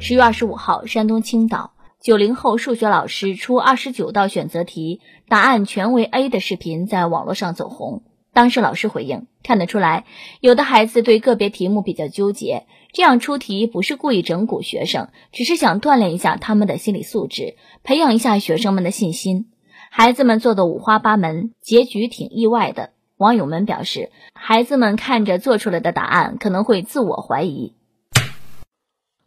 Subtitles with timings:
[0.00, 8.04] 十月二十五号，山东青岛九零后数学老师出二十九道选择题，答案全为 A 的视频在网络上走红。
[8.32, 10.04] 当时老师回应，看得出来，
[10.40, 19.48] 有的孩子对个别题目比较纠结，这样出题不是故意整蛊学生，只是想锻炼一下他们的心理素质，培养一下学生们的信心。
[19.90, 22.90] 孩子们做的五花八门，结局挺意外的。
[23.16, 27.74] 网友们表示，孩子们看着做出来的答案，可能会自我怀疑。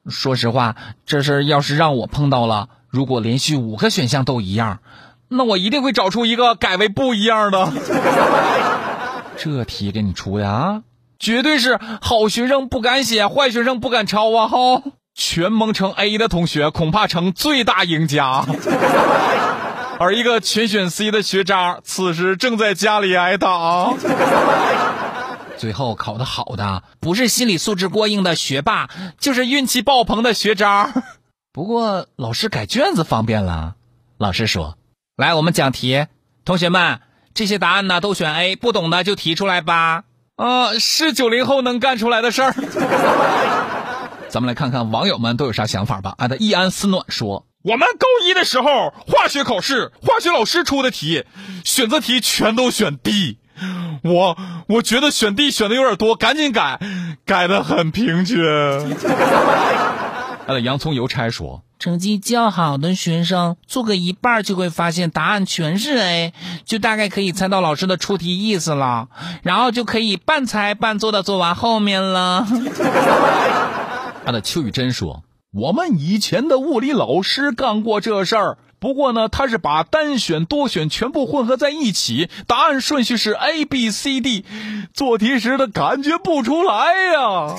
[0.09, 0.75] 说实话，
[1.05, 4.79] 这事要是让我碰到了，如果连续五个选项都一样，
[5.27, 7.71] 那我一定会找出一个改为不一样的。
[9.37, 10.81] 这题给你出的啊，
[11.17, 14.47] 绝对是好学生不敢写，坏学生不敢抄啊！
[14.47, 14.81] 哈，
[15.15, 18.45] 全蒙成 A 的同学恐怕成最大赢家，
[19.99, 23.93] 而一个全选 C 的学渣，此时正在家里挨打。
[25.61, 30.91] 最后考的好的，不是心理素质过硬的学霸，就是运气爆棚的学渣。
[31.53, 33.75] 不过老师改卷子方便了，
[34.17, 34.79] 老师说
[35.15, 36.07] ：“来，我们讲题，
[36.45, 37.01] 同学们，
[37.35, 42.55] 这些答案呢都选 A，不懂的就提出来吧。”啊，是九零后能干出来的事儿。
[44.29, 46.15] 咱们来看看网友们都有啥想法吧。
[46.17, 51.23] 俺的易安思暖说：“我们高一的时候，化学考试，化学老师出的题，
[51.63, 53.37] 选择题全都选 D。”
[54.03, 56.79] 我我觉得选 D 选的有点多，赶紧改，
[57.25, 58.39] 改的很平均。
[60.47, 66.33] 他的洋葱邮差说，成绩较好的学生做个一半就会发现答案全是 A，
[66.65, 69.09] 就大概可以猜到老师的出题意思了，
[69.43, 72.47] 然后就可以半猜半做的做完后面了。
[74.25, 78.57] 他的邱雨珍说，我们以前的物理老师干过这事儿。
[78.81, 84.43] 不过呢，他是把单选、多选全部混合在一起，答案顺序是 A、B、C、D，
[84.91, 87.55] 做题时的感觉不出来呀。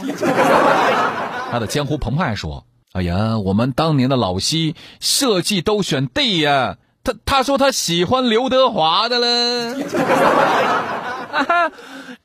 [1.53, 9.77] 他的江湖澎湃说：“哎呀，我们当年的老西设计都选 D 呀，他他说他喜欢刘德华的了。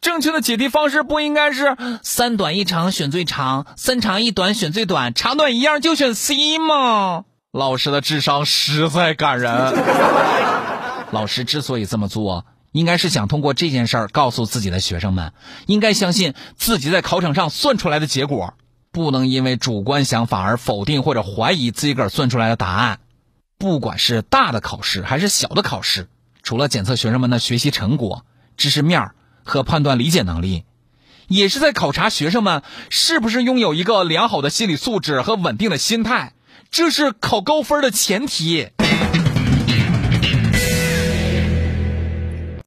[0.01, 7.25] 正确的解题方式不应该是三短一长选最长，三长一短选最短，长短一样就选 C 吗？”
[7.57, 9.51] 老师的智商实在感人。
[11.09, 15.33] 老师之所以这么做，应该是想通过这件事儿告诉自己的学生们，
[15.65, 18.53] 应该相信自己在考场上算出来的结果，
[18.91, 22.99] 不能因为主观想法而否定或者怀疑自己个儿算出来的答案。
[23.57, 26.09] 不管是大的考试还是小的考试，
[26.43, 28.23] 除了检测学生们的学习成果、
[28.55, 29.09] 知识面
[29.43, 30.65] 和判断理解能力，
[31.27, 36.33] 也是在考察学生们是不是拥有一个良好的心理素质和稳定的心态。
[36.77, 38.69] 这是考高分的前提。